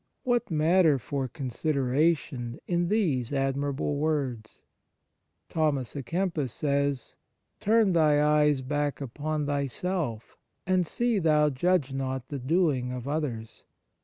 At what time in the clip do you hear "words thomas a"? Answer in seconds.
3.97-6.01